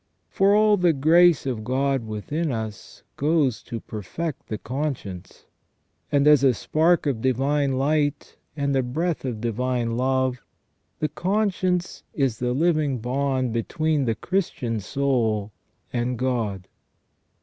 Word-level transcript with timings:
For 0.29 0.55
all 0.55 0.77
the 0.77 0.93
grace 0.93 1.45
of 1.45 1.63
God 1.63 2.07
within 2.07 2.51
us 2.51 3.03
goes 3.17 3.61
to 3.61 3.79
perfect 3.79 4.47
the 4.47 4.57
conscience; 4.57 5.45
and 6.11 6.25
as 6.27 6.43
a 6.43 6.55
spark 6.55 7.05
of 7.05 7.21
divine 7.21 7.73
light 7.73 8.35
and 8.57 8.75
a 8.75 8.81
breath 8.81 9.25
of 9.25 9.39
divine 9.41 9.95
love, 9.97 10.41
the 10.97 11.07
conscience 11.09 12.01
is 12.15 12.39
the 12.39 12.53
living 12.53 12.97
bond 12.97 13.53
between 13.53 14.05
the 14.05 14.15
Christian 14.15 14.79
soul 14.79 15.51
and 15.93 16.17
God. 16.17 16.67